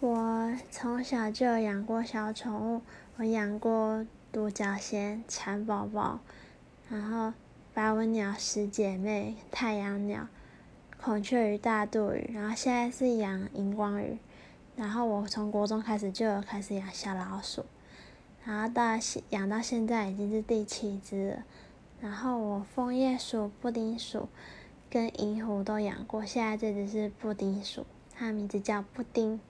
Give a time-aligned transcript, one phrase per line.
[0.00, 2.82] 我从小就养过小宠物，
[3.16, 6.20] 我养过独角仙、蚕宝宝，
[6.88, 7.32] 然后
[7.74, 10.28] 白文鸟、十姐妹、太阳鸟、
[11.02, 14.18] 孔雀鱼、大肚鱼，然后现在是养荧光鱼。
[14.76, 17.66] 然后我从国中开始就有开始养小老鼠，
[18.44, 21.44] 然后到现养到现在已经是第七只了。
[22.00, 24.28] 然后我枫叶鼠、布丁鼠
[24.88, 27.84] 跟银狐都养过，现在这只是布丁鼠，
[28.14, 29.40] 它的名字叫布丁。